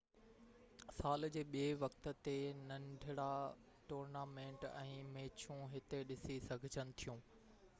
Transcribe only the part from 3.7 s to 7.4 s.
tournament ۽ ميچون هتي ڏسي سگهجن ٿيون